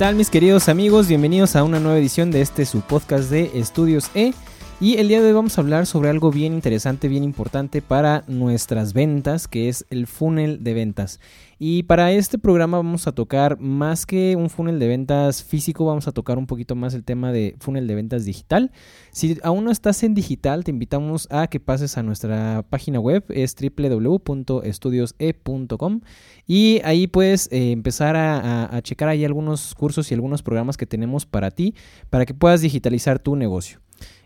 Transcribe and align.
tal 0.00 0.14
mis 0.14 0.30
queridos 0.30 0.70
amigos? 0.70 1.08
Bienvenidos 1.08 1.56
a 1.56 1.62
una 1.62 1.78
nueva 1.78 1.98
edición 1.98 2.30
de 2.30 2.40
este 2.40 2.64
su 2.64 2.80
podcast 2.80 3.28
de 3.28 3.50
Estudios 3.52 4.10
E. 4.14 4.32
Y 4.82 4.96
el 4.96 5.08
día 5.08 5.20
de 5.20 5.26
hoy 5.26 5.34
vamos 5.34 5.58
a 5.58 5.60
hablar 5.60 5.84
sobre 5.84 6.08
algo 6.08 6.30
bien 6.30 6.54
interesante, 6.54 7.08
bien 7.08 7.22
importante 7.22 7.82
para 7.82 8.24
nuestras 8.28 8.94
ventas, 8.94 9.46
que 9.46 9.68
es 9.68 9.84
el 9.90 10.06
funnel 10.06 10.64
de 10.64 10.72
ventas. 10.72 11.20
Y 11.58 11.82
para 11.82 12.12
este 12.12 12.38
programa 12.38 12.78
vamos 12.78 13.06
a 13.06 13.12
tocar 13.12 13.60
más 13.60 14.06
que 14.06 14.36
un 14.36 14.48
funnel 14.48 14.78
de 14.78 14.88
ventas 14.88 15.44
físico, 15.44 15.84
vamos 15.84 16.08
a 16.08 16.12
tocar 16.12 16.38
un 16.38 16.46
poquito 16.46 16.76
más 16.76 16.94
el 16.94 17.04
tema 17.04 17.30
de 17.30 17.56
funnel 17.60 17.86
de 17.86 17.94
ventas 17.94 18.24
digital. 18.24 18.72
Si 19.10 19.38
aún 19.42 19.64
no 19.64 19.70
estás 19.70 20.02
en 20.02 20.14
digital, 20.14 20.64
te 20.64 20.70
invitamos 20.70 21.28
a 21.30 21.48
que 21.48 21.60
pases 21.60 21.98
a 21.98 22.02
nuestra 22.02 22.64
página 22.70 23.00
web, 23.00 23.22
es 23.28 23.54
www.estudiose.com 23.54 26.00
y 26.46 26.80
ahí 26.84 27.06
puedes 27.06 27.52
eh, 27.52 27.72
empezar 27.72 28.16
a, 28.16 28.74
a 28.74 28.80
checar 28.80 29.10
ahí 29.10 29.26
algunos 29.26 29.74
cursos 29.74 30.10
y 30.10 30.14
algunos 30.14 30.42
programas 30.42 30.78
que 30.78 30.86
tenemos 30.86 31.26
para 31.26 31.50
ti, 31.50 31.74
para 32.08 32.24
que 32.24 32.32
puedas 32.32 32.62
digitalizar 32.62 33.18
tu 33.18 33.36
negocio. 33.36 33.78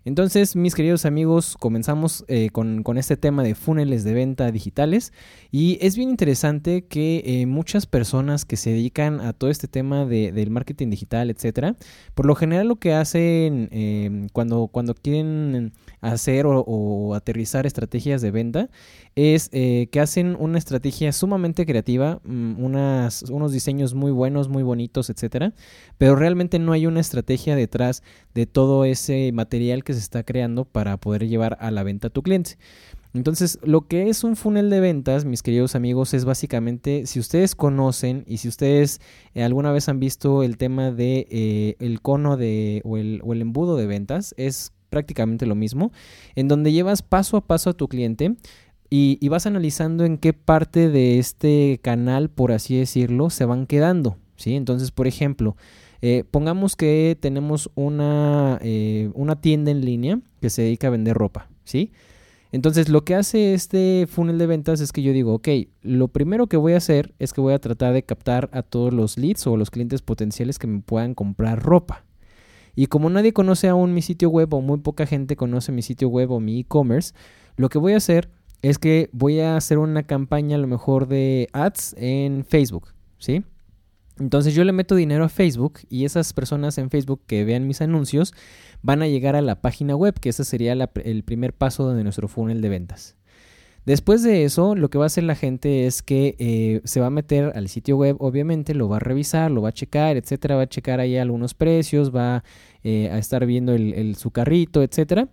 Entonces, 0.06 0.54
mis 0.54 0.74
queridos 0.74 1.06
amigos, 1.06 1.56
comenzamos 1.58 2.26
eh, 2.28 2.50
con, 2.52 2.84
este 2.98 3.16
tema 3.16 3.42
de 3.42 3.54
funnels 3.54 4.04
de 4.04 4.12
venta 4.12 4.52
digitales. 4.52 5.14
Y 5.50 5.78
es 5.80 5.96
bien 5.96 6.10
interesante 6.10 6.84
que 6.84 7.22
eh, 7.24 7.46
muchas 7.46 7.86
personas 7.86 8.44
que 8.44 8.58
se 8.58 8.70
dedican 8.70 9.22
a 9.22 9.32
todo 9.32 9.48
este 9.48 9.66
tema 9.66 10.04
de, 10.04 10.30
del 10.30 10.50
marketing 10.50 10.90
digital, 10.90 11.30
etcétera, 11.30 11.76
por 12.14 12.26
lo 12.26 12.34
general 12.34 12.68
lo 12.68 12.76
que 12.76 12.92
hacen 12.92 13.70
eh, 13.72 14.26
cuando, 14.34 14.68
cuando 14.68 14.94
quieren 14.94 15.72
hacer 16.02 16.44
o, 16.46 17.14
aterrizar 17.14 17.64
estrategias 17.64 18.20
de 18.20 18.30
venta 18.30 18.68
es 19.14 19.48
que 19.48 20.00
hacen 20.00 20.36
una 20.38 20.58
estrategia 20.58 21.12
sumamente 21.12 21.64
creativa, 21.64 22.20
mm, 22.24 22.62
unas, 22.62 23.22
unos 23.30 23.52
diseños 23.52 23.94
muy 23.94 24.10
buenos, 24.10 24.48
muy 24.48 24.64
bonitos, 24.64 25.08
etcétera, 25.08 25.54
pero 25.96 26.16
realmente 26.16 26.58
no 26.58 26.72
hay 26.72 26.86
una 26.86 27.00
estrategia 27.00 27.54
detrás 27.56 28.02
de 28.34 28.46
todo 28.46 28.84
ese 28.84 29.30
material 29.32 29.84
que 29.84 29.93
se 29.94 30.00
está 30.00 30.22
creando 30.22 30.64
para 30.64 30.96
poder 30.96 31.26
llevar 31.26 31.56
a 31.60 31.70
la 31.70 31.82
venta 31.82 32.08
a 32.08 32.10
tu 32.10 32.22
cliente. 32.22 32.58
Entonces, 33.14 33.60
lo 33.62 33.86
que 33.86 34.08
es 34.08 34.24
un 34.24 34.34
funnel 34.34 34.70
de 34.70 34.80
ventas, 34.80 35.24
mis 35.24 35.44
queridos 35.44 35.76
amigos, 35.76 36.14
es 36.14 36.24
básicamente, 36.24 37.06
si 37.06 37.20
ustedes 37.20 37.54
conocen 37.54 38.24
y 38.26 38.38
si 38.38 38.48
ustedes 38.48 39.00
eh, 39.34 39.44
alguna 39.44 39.70
vez 39.70 39.88
han 39.88 40.00
visto 40.00 40.42
el 40.42 40.58
tema 40.58 40.90
de 40.90 41.28
eh, 41.30 41.76
el 41.78 42.00
cono 42.02 42.36
de 42.36 42.82
o 42.84 42.96
el, 42.96 43.22
embudo 43.40 43.76
de 43.76 43.86
ventas, 43.86 44.34
es 44.36 44.72
prácticamente 44.90 45.46
lo 45.46 45.54
mismo, 45.54 45.92
en 46.34 46.48
donde 46.48 46.72
llevas 46.72 47.02
paso 47.02 47.36
a 47.36 47.46
paso 47.46 47.70
a 47.70 47.74
tu 47.74 47.86
cliente 47.86 48.34
y, 48.90 49.28
vas 49.28 49.46
analizando 49.46 50.04
en 50.04 50.18
qué 50.18 50.32
parte 50.32 50.88
de 50.88 51.20
este 51.20 51.78
canal, 51.82 52.30
por 52.30 52.50
así 52.50 52.76
decirlo, 52.76 53.30
se 53.30 53.44
van 53.44 53.66
quedando. 53.66 54.16
¿sí? 54.36 54.54
Entonces, 54.54 54.90
por 54.90 55.06
ejemplo, 55.06 55.56
eh, 56.00 56.24
pongamos 56.28 56.76
que 56.76 57.16
tenemos 57.18 57.70
una, 57.76 58.58
una 59.14 59.40
tienda 59.40 59.70
en 59.70 59.84
línea 59.84 60.20
que 60.40 60.50
se 60.50 60.62
dedica 60.62 60.88
a 60.88 60.90
vender 60.90 61.16
ropa, 61.16 61.48
¿sí? 61.64 61.92
Entonces 62.52 62.88
lo 62.88 63.04
que 63.04 63.16
hace 63.16 63.52
este 63.52 64.06
funnel 64.08 64.38
de 64.38 64.46
ventas 64.46 64.80
es 64.80 64.92
que 64.92 65.02
yo 65.02 65.12
digo, 65.12 65.34
ok, 65.34 65.48
lo 65.82 66.06
primero 66.06 66.46
que 66.46 66.56
voy 66.56 66.74
a 66.74 66.76
hacer 66.76 67.12
es 67.18 67.32
que 67.32 67.40
voy 67.40 67.52
a 67.52 67.58
tratar 67.58 67.92
de 67.92 68.04
captar 68.04 68.48
a 68.52 68.62
todos 68.62 68.92
los 68.92 69.18
leads 69.18 69.46
o 69.48 69.56
los 69.56 69.70
clientes 69.70 70.02
potenciales 70.02 70.60
que 70.60 70.68
me 70.68 70.80
puedan 70.80 71.14
comprar 71.14 71.60
ropa. 71.60 72.04
Y 72.76 72.86
como 72.86 73.10
nadie 73.10 73.32
conoce 73.32 73.68
aún 73.68 73.92
mi 73.92 74.02
sitio 74.02 74.30
web 74.30 74.54
o 74.54 74.60
muy 74.60 74.78
poca 74.78 75.06
gente 75.06 75.34
conoce 75.34 75.72
mi 75.72 75.82
sitio 75.82 76.08
web 76.08 76.30
o 76.30 76.38
mi 76.38 76.60
e-commerce, 76.60 77.12
lo 77.56 77.68
que 77.68 77.78
voy 77.78 77.94
a 77.94 77.96
hacer 77.96 78.30
es 78.62 78.78
que 78.78 79.10
voy 79.12 79.40
a 79.40 79.56
hacer 79.56 79.78
una 79.78 80.04
campaña 80.04 80.56
a 80.56 80.60
lo 80.60 80.66
mejor 80.66 81.06
de 81.06 81.48
ads 81.52 81.94
en 81.98 82.44
Facebook, 82.44 82.94
¿sí? 83.18 83.42
Entonces 84.18 84.54
yo 84.54 84.64
le 84.64 84.72
meto 84.72 84.94
dinero 84.94 85.24
a 85.24 85.28
Facebook 85.28 85.80
y 85.88 86.04
esas 86.04 86.32
personas 86.32 86.78
en 86.78 86.90
Facebook 86.90 87.22
que 87.26 87.44
vean 87.44 87.66
mis 87.66 87.80
anuncios 87.80 88.32
van 88.82 89.02
a 89.02 89.08
llegar 89.08 89.34
a 89.34 89.42
la 89.42 89.60
página 89.60 89.96
web, 89.96 90.18
que 90.20 90.28
ese 90.28 90.44
sería 90.44 90.72
el 90.72 91.24
primer 91.24 91.52
paso 91.52 91.92
de 91.92 92.04
nuestro 92.04 92.28
funnel 92.28 92.60
de 92.60 92.68
ventas. 92.68 93.16
Después 93.86 94.22
de 94.22 94.44
eso, 94.44 94.74
lo 94.74 94.88
que 94.88 94.96
va 94.96 95.04
a 95.04 95.06
hacer 95.08 95.24
la 95.24 95.34
gente 95.34 95.86
es 95.86 96.02
que 96.02 96.36
eh, 96.38 96.80
se 96.84 97.00
va 97.00 97.06
a 97.06 97.10
meter 97.10 97.52
al 97.54 97.68
sitio 97.68 97.98
web, 97.98 98.16
obviamente, 98.18 98.72
lo 98.72 98.88
va 98.88 98.96
a 98.96 99.00
revisar, 99.00 99.50
lo 99.50 99.60
va 99.60 99.70
a 99.70 99.72
checar, 99.72 100.16
etcétera, 100.16 100.56
va 100.56 100.62
a 100.62 100.66
checar 100.68 101.00
ahí 101.00 101.18
algunos 101.18 101.52
precios, 101.52 102.14
va 102.14 102.44
eh, 102.82 103.10
a 103.10 103.18
estar 103.18 103.44
viendo 103.44 103.74
el, 103.74 104.16
su 104.16 104.30
carrito, 104.30 104.82
etcétera. 104.82 105.28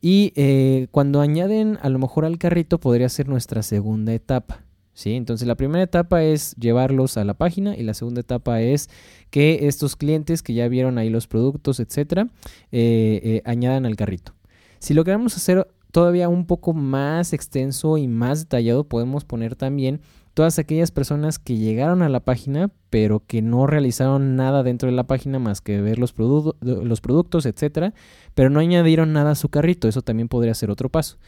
Y 0.00 0.32
eh, 0.36 0.86
cuando 0.92 1.20
añaden 1.20 1.78
a 1.82 1.88
lo 1.88 1.98
mejor 1.98 2.24
al 2.24 2.38
carrito, 2.38 2.78
podría 2.78 3.08
ser 3.08 3.28
nuestra 3.28 3.64
segunda 3.64 4.14
etapa. 4.14 4.65
¿Sí? 4.96 5.14
Entonces 5.14 5.46
la 5.46 5.54
primera 5.54 5.84
etapa 5.84 6.24
es 6.24 6.56
llevarlos 6.56 7.16
a 7.18 7.24
la 7.24 7.34
página 7.34 7.76
y 7.76 7.84
la 7.84 7.94
segunda 7.94 8.22
etapa 8.22 8.62
es 8.62 8.88
que 9.30 9.68
estos 9.68 9.94
clientes 9.94 10.42
que 10.42 10.54
ya 10.54 10.66
vieron 10.66 10.98
ahí 10.98 11.10
los 11.10 11.28
productos, 11.28 11.78
etcétera, 11.78 12.28
eh, 12.72 13.20
eh, 13.22 13.42
añadan 13.44 13.86
al 13.86 13.94
carrito. 13.94 14.32
Si 14.78 14.94
lo 14.94 15.04
queremos 15.04 15.36
hacer 15.36 15.68
todavía 15.92 16.28
un 16.28 16.46
poco 16.46 16.72
más 16.72 17.32
extenso 17.32 17.98
y 17.98 18.08
más 18.08 18.40
detallado, 18.40 18.84
podemos 18.84 19.24
poner 19.24 19.54
también 19.54 20.00
todas 20.34 20.58
aquellas 20.58 20.90
personas 20.90 21.38
que 21.38 21.56
llegaron 21.56 22.02
a 22.02 22.08
la 22.08 22.20
página 22.20 22.70
pero 22.90 23.22
que 23.26 23.42
no 23.42 23.66
realizaron 23.66 24.36
nada 24.36 24.62
dentro 24.62 24.88
de 24.88 24.96
la 24.96 25.06
página 25.06 25.38
más 25.38 25.60
que 25.60 25.82
ver 25.82 25.98
los, 25.98 26.14
los 26.62 27.00
productos, 27.02 27.44
etcétera, 27.44 27.92
pero 28.34 28.48
no 28.48 28.60
añadieron 28.60 29.12
nada 29.12 29.32
a 29.32 29.34
su 29.34 29.50
carrito. 29.50 29.88
Eso 29.88 30.00
también 30.00 30.28
podría 30.28 30.54
ser 30.54 30.70
otro 30.70 30.88
paso. 30.88 31.18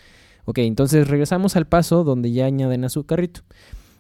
Ok, 0.49 0.61
entonces 0.61 1.07
regresamos 1.09 1.57
al 1.57 1.67
paso 1.67 2.05
donde 2.05 2.33
ya 2.33 2.47
añaden 2.47 2.83
a 2.87 2.89
su 2.89 3.05
carrito. 3.05 3.43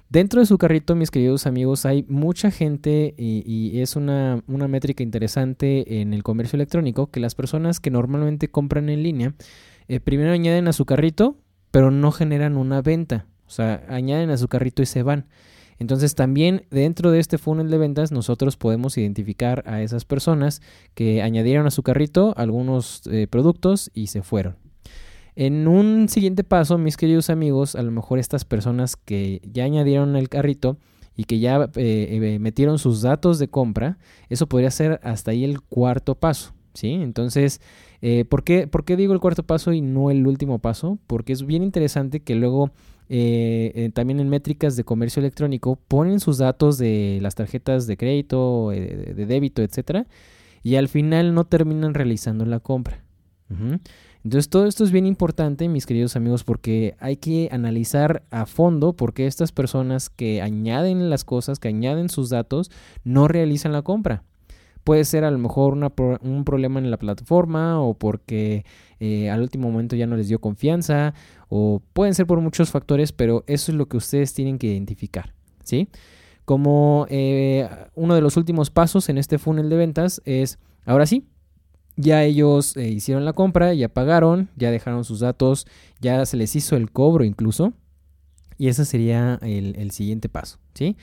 Dentro 0.08 0.40
de 0.40 0.46
su 0.46 0.56
carrito, 0.56 0.94
mis 0.94 1.10
queridos 1.10 1.46
amigos, 1.46 1.84
hay 1.84 2.06
mucha 2.08 2.50
gente 2.50 3.14
y, 3.18 3.78
es 3.82 3.96
una, 3.96 4.42
métrica 4.46 5.02
interesante 5.02 6.00
en 6.00 6.14
el 6.14 6.22
comercio 6.22 6.56
electrónico 6.56 7.10
que 7.10 7.20
las 7.20 7.34
personas 7.34 7.80
que 7.80 7.90
normalmente 7.90 8.48
compran 8.48 8.88
en 8.88 9.02
línea, 9.02 9.34
eh, 9.88 10.00
primero 10.00 10.32
añaden 10.32 10.68
a 10.68 10.72
su 10.72 10.86
carrito, 10.86 11.36
pero 11.70 11.90
no 11.90 12.12
generan 12.12 12.56
una 12.56 12.80
venta. 12.80 13.26
O 13.46 13.50
sea, 13.50 13.84
añaden 13.86 14.30
a 14.30 14.38
su 14.38 14.48
carrito 14.48 14.80
y 14.80 14.86
se 14.86 15.02
van. 15.02 15.26
Entonces 15.78 16.14
también 16.14 16.64
dentro 16.70 17.10
de 17.10 17.18
este 17.18 17.36
funnel 17.36 17.70
de 17.70 17.76
ventas 17.76 18.10
nosotros 18.10 18.56
podemos 18.56 18.96
identificar 18.96 19.64
a 19.66 19.82
esas 19.82 20.06
personas 20.06 20.62
que 20.94 21.20
añadieron 21.20 21.66
a 21.66 21.70
su 21.70 21.82
carrito 21.82 22.32
algunos 22.38 23.02
eh, 23.12 23.26
productos 23.28 23.90
y 23.92 24.06
se 24.06 24.22
fueron. 24.22 24.67
En 25.40 25.68
un 25.68 26.08
siguiente 26.08 26.42
paso, 26.42 26.78
mis 26.78 26.96
queridos 26.96 27.30
amigos, 27.30 27.76
a 27.76 27.82
lo 27.84 27.92
mejor 27.92 28.18
estas 28.18 28.44
personas 28.44 28.96
que 28.96 29.40
ya 29.44 29.62
añadieron 29.62 30.16
el 30.16 30.28
carrito 30.28 30.78
y 31.14 31.26
que 31.26 31.38
ya 31.38 31.70
eh, 31.76 32.08
eh, 32.20 32.38
metieron 32.40 32.80
sus 32.80 33.02
datos 33.02 33.38
de 33.38 33.46
compra, 33.46 33.98
eso 34.30 34.48
podría 34.48 34.72
ser 34.72 34.98
hasta 35.04 35.30
ahí 35.30 35.44
el 35.44 35.60
cuarto 35.60 36.16
paso. 36.16 36.54
¿sí? 36.74 36.90
Entonces, 36.90 37.60
eh, 38.02 38.24
¿por, 38.24 38.42
qué, 38.42 38.66
¿por, 38.66 38.84
qué, 38.84 38.96
digo 38.96 39.12
el 39.12 39.20
cuarto 39.20 39.44
paso 39.44 39.72
y 39.72 39.80
no 39.80 40.10
el 40.10 40.26
último 40.26 40.58
paso? 40.58 40.98
Porque 41.06 41.34
es 41.34 41.46
bien 41.46 41.62
interesante 41.62 42.18
que 42.18 42.34
luego 42.34 42.72
también 43.94 44.18
en 44.18 44.28
métricas 44.28 44.74
de 44.74 44.82
comercio 44.82 45.20
electrónico 45.20 45.78
ponen 45.86 46.18
sus 46.18 46.38
datos 46.38 46.78
de 46.78 47.20
las 47.22 47.36
tarjetas 47.36 47.86
de 47.86 47.96
crédito, 47.96 48.70
de, 48.70 49.24
débito, 49.24 49.62
etcétera, 49.62 50.08
y 50.64 50.74
al 50.74 50.88
final 50.88 51.32
no 51.32 51.44
terminan 51.44 51.94
realizando 51.94 52.44
la 52.44 52.58
compra. 52.58 53.04
Entonces 54.24 54.48
todo 54.48 54.66
esto 54.66 54.84
es 54.84 54.90
bien 54.90 55.06
importante, 55.06 55.68
mis 55.68 55.86
queridos 55.86 56.16
amigos, 56.16 56.44
porque 56.44 56.96
hay 56.98 57.16
que 57.16 57.48
analizar 57.52 58.24
a 58.30 58.46
fondo 58.46 58.94
por 58.94 59.14
qué 59.14 59.26
estas 59.26 59.52
personas 59.52 60.10
que 60.10 60.42
añaden 60.42 61.08
las 61.08 61.24
cosas, 61.24 61.58
que 61.58 61.68
añaden 61.68 62.08
sus 62.08 62.28
datos, 62.28 62.70
no 63.04 63.28
realizan 63.28 63.72
la 63.72 63.82
compra. 63.82 64.24
Puede 64.82 65.04
ser 65.04 65.24
a 65.24 65.30
lo 65.30 65.38
mejor 65.38 65.74
un 65.74 66.44
problema 66.44 66.80
en 66.80 66.90
la 66.90 66.96
plataforma 66.96 67.80
o 67.80 67.94
porque 67.94 68.64
eh, 69.00 69.30
al 69.30 69.42
último 69.42 69.70
momento 69.70 69.96
ya 69.96 70.06
no 70.06 70.16
les 70.16 70.28
dio 70.28 70.40
confianza 70.40 71.14
o 71.48 71.82
pueden 71.92 72.14
ser 72.14 72.26
por 72.26 72.40
muchos 72.40 72.70
factores, 72.70 73.12
pero 73.12 73.44
eso 73.46 73.70
es 73.70 73.78
lo 73.78 73.86
que 73.86 73.98
ustedes 73.98 74.32
tienen 74.32 74.58
que 74.58 74.68
identificar, 74.68 75.34
¿sí? 75.62 75.88
Como 76.44 77.06
eh, 77.10 77.68
uno 77.94 78.14
de 78.14 78.22
los 78.22 78.38
últimos 78.38 78.70
pasos 78.70 79.10
en 79.10 79.18
este 79.18 79.38
funnel 79.38 79.68
de 79.68 79.76
ventas 79.76 80.22
es, 80.24 80.58
ahora 80.86 81.04
sí, 81.04 81.26
ya 81.98 82.22
ellos 82.22 82.76
eh, 82.76 82.88
hicieron 82.88 83.24
la 83.24 83.32
compra, 83.32 83.74
ya 83.74 83.88
pagaron, 83.88 84.48
ya 84.56 84.70
dejaron 84.70 85.04
sus 85.04 85.18
datos, 85.18 85.66
ya 86.00 86.24
se 86.26 86.36
les 86.36 86.54
hizo 86.54 86.76
el 86.76 86.92
cobro 86.92 87.24
incluso. 87.24 87.74
Y 88.56 88.68
ese 88.68 88.84
sería 88.84 89.38
el, 89.42 89.90
siguiente 89.90 90.28
paso, 90.28 90.58
¿sí? 90.74 90.96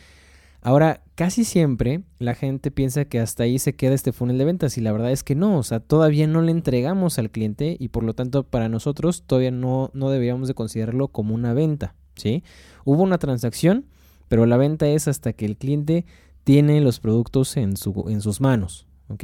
Ahora, 0.61 1.03
casi 1.15 1.43
siempre 1.43 2.01
la 2.17 2.33
gente 2.33 2.71
piensa 2.71 3.05
que 3.05 3.19
hasta 3.19 3.43
ahí 3.43 3.59
se 3.59 3.75
queda 3.75 3.93
este 3.93 4.11
funnel 4.11 4.37
de 4.37 4.45
ventas 4.45 4.77
y 4.77 4.81
la 4.81 4.91
verdad 4.91 5.11
es 5.11 5.23
que 5.23 5.35
no, 5.35 5.57
o 5.57 5.63
sea, 5.63 5.79
todavía 5.79 6.27
no 6.27 6.41
le 6.41 6.51
entregamos 6.51 7.19
al 7.19 7.29
cliente 7.29 7.77
y 7.79 7.89
por 7.89 8.03
lo 8.03 8.13
tanto 8.13 8.43
para 8.43 8.67
nosotros 8.67 9.23
todavía 9.25 9.51
no, 9.51 9.91
no 9.93 10.09
deberíamos 10.09 10.47
de 10.47 10.53
considerarlo 10.53 11.09
como 11.09 11.35
una 11.35 11.53
venta, 11.53 11.95
¿sí? 12.15 12.43
Hubo 12.83 13.03
una 13.03 13.19
transacción, 13.19 13.85
pero 14.27 14.45
la 14.45 14.57
venta 14.57 14.87
es 14.87 15.07
hasta 15.07 15.33
que 15.33 15.45
el 15.45 15.55
cliente 15.55 16.05
tiene 16.43 16.81
los 16.81 16.99
productos 16.99 17.55
en, 17.57 17.77
su, 17.77 18.05
en 18.09 18.21
sus 18.21 18.41
manos, 18.41 18.87
¿ok? 19.07 19.23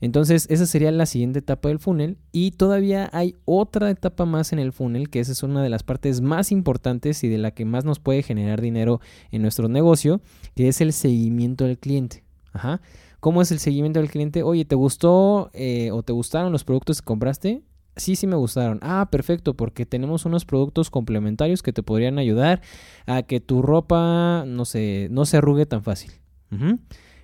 Entonces, 0.00 0.46
esa 0.50 0.66
sería 0.66 0.90
la 0.92 1.06
siguiente 1.06 1.38
etapa 1.38 1.68
del 1.68 1.78
funnel. 1.78 2.18
Y 2.32 2.52
todavía 2.52 3.08
hay 3.12 3.34
otra 3.44 3.90
etapa 3.90 4.24
más 4.24 4.52
en 4.52 4.58
el 4.58 4.72
funnel, 4.72 5.10
que 5.10 5.20
esa 5.20 5.32
es 5.32 5.42
una 5.42 5.62
de 5.62 5.68
las 5.68 5.82
partes 5.82 6.20
más 6.20 6.52
importantes 6.52 7.24
y 7.24 7.28
de 7.28 7.38
la 7.38 7.52
que 7.52 7.64
más 7.64 7.84
nos 7.84 7.98
puede 7.98 8.22
generar 8.22 8.60
dinero 8.60 9.00
en 9.30 9.42
nuestro 9.42 9.68
negocio, 9.68 10.20
que 10.54 10.68
es 10.68 10.80
el 10.80 10.92
seguimiento 10.92 11.64
del 11.64 11.78
cliente. 11.78 12.24
Ajá. 12.52 12.80
¿Cómo 13.20 13.42
es 13.42 13.50
el 13.50 13.58
seguimiento 13.58 13.98
del 13.98 14.10
cliente? 14.10 14.42
Oye, 14.42 14.64
¿te 14.64 14.74
gustó 14.74 15.50
eh, 15.52 15.90
o 15.90 16.02
te 16.02 16.12
gustaron 16.12 16.52
los 16.52 16.64
productos 16.64 17.00
que 17.00 17.06
compraste? 17.06 17.62
Sí, 17.96 18.14
sí 18.14 18.26
me 18.26 18.36
gustaron. 18.36 18.78
Ah, 18.82 19.08
perfecto, 19.10 19.54
porque 19.54 19.86
tenemos 19.86 20.26
unos 20.26 20.44
productos 20.44 20.90
complementarios 20.90 21.62
que 21.62 21.72
te 21.72 21.82
podrían 21.82 22.18
ayudar 22.18 22.60
a 23.06 23.22
que 23.22 23.40
tu 23.40 23.62
ropa, 23.62 24.44
no 24.46 24.66
se, 24.66 25.08
no 25.10 25.24
se 25.24 25.38
arrugue 25.38 25.64
tan 25.64 25.82
fácil. 25.82 26.12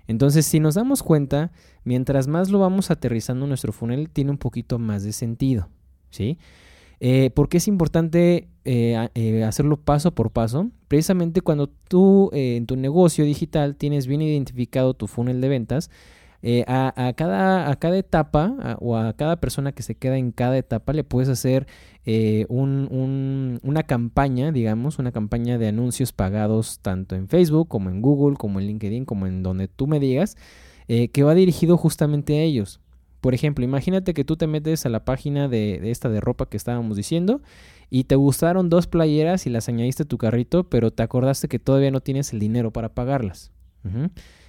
Entonces, 0.07 0.47
si 0.47 0.61
nos 0.61 0.75
damos 0.75 1.03
cuenta, 1.03 1.53
mientras 1.85 2.29
más 2.29 2.51
lo 2.51 2.59
vamos 2.59 2.91
aterrizando 2.91 3.47
nuestro 3.47 3.73
funnel, 3.73 4.11
tiene 4.11 4.31
un 4.31 4.39
poquito 4.39 4.79
más 4.79 5.05
de 5.05 5.13
sentido. 5.13 5.69
¿Sí? 6.11 6.39
Eh, 7.05 7.31
¿Por 7.31 7.49
qué 7.49 7.57
es 7.57 7.67
importante 7.67 8.47
eh, 8.65 9.09
eh, 9.15 9.43
hacerlo 9.43 9.77
paso 9.77 10.15
por 10.15 10.31
paso? 10.31 10.71
Precisamente 10.87 11.41
cuando 11.41 11.67
tú 11.67 12.31
en 12.33 12.67
tu 12.67 12.77
negocio 12.77 13.25
digital 13.25 13.75
tienes 13.75 14.07
bien 14.07 14.23
identificado 14.23 14.95
tu 14.95 15.09
funnel 15.09 15.41
de 15.41 15.49
ventas, 15.49 15.91
a, 16.67 17.13
cada, 17.17 17.71
a 17.71 17.77
cada 17.77 17.97
etapa 17.99 18.77
o 18.81 18.97
a 18.97 19.13
cada 19.15 19.37
persona 19.37 19.73
que 19.73 19.83
se 19.83 19.95
queda 19.95 20.19
en 20.19 20.33
cada 20.33 20.59
etapa 20.59 20.93
le 20.93 21.05
puedes 21.05 21.29
hacer 21.29 21.67
una 22.49 23.83
campaña, 23.87 24.53
digamos, 24.53 24.99
una 24.99 25.13
campaña 25.13 25.59
de 25.59 25.69
anuncios 25.69 26.13
pagados 26.13 26.81
tanto 26.81 27.15
en 27.15 27.29
Facebook 27.29 27.69
como 27.69 27.91
en 27.91 28.03
Google, 28.03 28.37
como 28.37 28.61
en 28.61 28.67
LinkedIn, 28.67 29.05
como 29.05 29.27
en 29.27 29.43
donde 29.43 29.69
tú 29.69 29.87
me 29.87 30.01
digas, 30.01 30.37
que 30.89 31.23
va 31.23 31.35
dirigido 31.35 31.77
justamente 31.77 32.39
a 32.39 32.43
ellos. 32.43 32.81
Por 33.23 33.35
ejemplo, 33.35 33.65
imagínate 33.65 34.15
que 34.15 34.25
tú 34.25 34.37
te 34.37 34.49
metes 34.49 34.85
a 34.85 34.89
la 34.89 35.05
página 35.05 35.47
de, 35.47 35.93
esta 35.93 36.09
de 36.09 36.21
ropa 36.21 36.49
que 36.49 36.57
estábamos 36.57 36.97
diciendo 36.97 37.41
y 37.89 38.05
te 38.05 38.17
gustaron 38.17 38.69
dos 38.69 38.89
playeras 38.89 39.47
y 39.47 39.51
las 39.51 39.69
añadiste 39.69 40.03
a 40.03 40.07
tu 40.07 40.19
carrito, 40.19 40.65
pero 40.65 40.91
te 40.91 41.05
acordaste 41.05 41.47
que 41.47 41.61
todavía 41.61 41.93
no 41.93 42.01
tienes 42.01 42.33
el 42.33 42.41
dinero 42.41 42.73
para 42.73 42.95
pagarlas. 42.95 43.53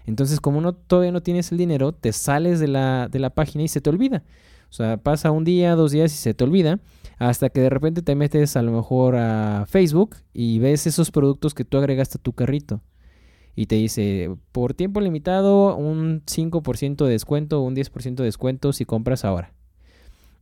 Entonces, 0.05 0.39
como 0.39 0.61
no, 0.61 0.73
todavía 0.73 1.11
no 1.11 1.21
tienes 1.21 1.51
el 1.51 1.57
dinero, 1.57 1.94
te 1.94 2.11
sales 2.13 2.59
de 2.59 2.67
la, 2.67 3.07
de 3.09 3.19
la 3.19 3.29
página 3.29 3.63
y 3.63 3.67
se 3.67 3.81
te 3.81 3.89
olvida. 3.89 4.23
O 4.69 4.73
sea, 4.73 4.97
pasa 4.97 5.31
un 5.31 5.44
día, 5.44 5.75
dos 5.75 5.91
días 5.91 6.11
y 6.13 6.17
se 6.17 6.33
te 6.33 6.44
olvida, 6.44 6.79
hasta 7.19 7.50
que 7.50 7.61
de 7.61 7.69
repente 7.69 8.01
te 8.01 8.15
metes 8.15 8.57
a 8.57 8.61
lo 8.61 8.71
mejor 8.71 9.15
a 9.15 9.65
Facebook 9.67 10.15
y 10.33 10.59
ves 10.59 10.88
esos 10.88 11.11
productos 11.11 11.53
que 11.53 11.63
tú 11.63 11.77
agregaste 11.77 12.17
a 12.17 12.21
tu 12.21 12.33
carrito 12.33 12.81
y 13.55 13.67
te 13.67 13.75
dice, 13.75 14.35
por 14.51 14.73
tiempo 14.73 15.00
limitado, 15.00 15.75
un 15.75 16.23
5% 16.25 17.06
de 17.06 17.11
descuento 17.11 17.61
un 17.61 17.75
10% 17.75 18.15
de 18.15 18.23
descuento 18.23 18.73
si 18.73 18.85
compras 18.85 19.25
ahora. 19.25 19.53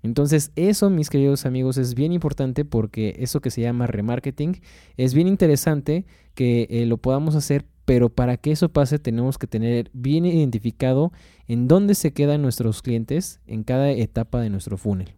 Entonces 0.04 0.52
eso, 0.56 0.90
mis 0.90 1.10
queridos 1.10 1.46
amigos, 1.46 1.78
es 1.78 1.94
bien 1.94 2.12
importante 2.12 2.66
porque 2.66 3.16
eso 3.20 3.40
que 3.40 3.52
se 3.52 3.62
llama 3.62 3.86
remarketing 3.86 4.62
es 4.98 5.14
bien 5.14 5.28
interesante 5.28 6.06
que 6.34 6.68
eh, 6.70 6.86
lo 6.86 6.98
podamos 6.98 7.36
hacer, 7.36 7.66
pero 7.86 8.10
para 8.10 8.38
que 8.38 8.52
eso 8.52 8.70
pase 8.70 9.00
tenemos 9.00 9.38
que 9.38 9.48
tener 9.48 9.90
bien 9.94 10.26
identificado 10.26 11.12
en 11.48 11.68
dónde 11.68 11.96
se 11.96 12.14
quedan 12.14 12.42
nuestros 12.42 12.82
clientes 12.82 13.40
en 13.48 13.64
cada 13.64 13.92
etapa 13.92 14.42
de 14.42 14.50
nuestro 14.50 14.78
funnel. 14.78 15.14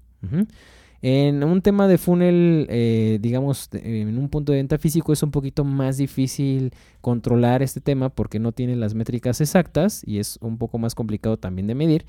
En 1.02 1.44
un 1.44 1.62
tema 1.62 1.90
de 1.90 1.98
funnel, 1.98 2.66
eh, 2.70 3.20
digamos, 3.22 3.68
en 3.74 4.18
un 4.18 4.30
punto 4.30 4.54
de 4.54 4.60
venta 4.60 4.78
físico 4.78 5.12
es 5.12 5.22
un 5.22 5.32
poquito 5.32 5.66
más 5.66 5.98
difícil 5.98 6.72
controlar 7.02 7.62
este 7.62 7.82
tema 7.82 8.08
porque 8.08 8.40
no 8.40 8.54
tiene 8.54 8.78
las 8.78 8.94
métricas 8.94 9.42
exactas 9.42 10.02
y 10.08 10.20
es 10.20 10.40
un 10.42 10.58
poco 10.58 10.78
más 10.78 10.96
complicado 10.96 11.36
también 11.36 11.68
de 11.68 11.76
medir, 11.76 12.06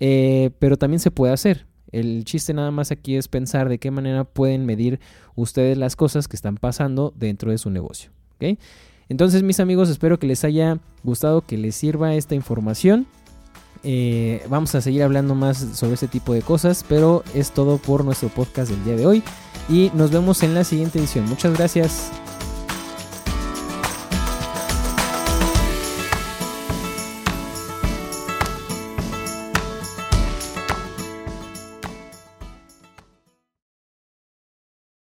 eh, 0.00 0.52
pero 0.58 0.78
también 0.78 1.00
se 1.00 1.10
puede 1.10 1.34
hacer. 1.34 1.66
El 1.92 2.24
chiste 2.24 2.54
nada 2.54 2.70
más 2.70 2.90
aquí 2.90 3.16
es 3.16 3.28
pensar 3.28 3.68
de 3.68 3.78
qué 3.78 3.90
manera 3.90 4.24
pueden 4.24 4.64
medir 4.64 5.00
ustedes 5.34 5.76
las 5.76 5.94
cosas 5.94 6.26
que 6.26 6.36
están 6.36 6.56
pasando 6.56 7.12
dentro 7.14 7.50
de 7.50 7.58
su 7.58 7.68
negocio. 7.68 8.10
Entonces 9.10 9.42
mis 9.42 9.60
amigos 9.60 9.90
espero 9.90 10.18
que 10.18 10.26
les 10.26 10.44
haya 10.44 10.78
gustado, 11.02 11.42
que 11.42 11.58
les 11.58 11.74
sirva 11.74 12.14
esta 12.14 12.34
información. 12.34 13.06
Eh, 13.82 14.42
vamos 14.48 14.74
a 14.74 14.80
seguir 14.80 15.02
hablando 15.02 15.34
más 15.34 15.58
sobre 15.74 15.94
este 15.94 16.06
tipo 16.08 16.32
de 16.32 16.42
cosas, 16.42 16.84
pero 16.88 17.24
es 17.34 17.50
todo 17.50 17.78
por 17.78 18.04
nuestro 18.04 18.28
podcast 18.28 18.70
del 18.70 18.84
día 18.84 18.96
de 18.96 19.06
hoy 19.06 19.22
y 19.68 19.90
nos 19.94 20.10
vemos 20.10 20.42
en 20.42 20.54
la 20.54 20.64
siguiente 20.64 20.98
edición. 20.98 21.26
Muchas 21.28 21.56
gracias. 21.56 22.10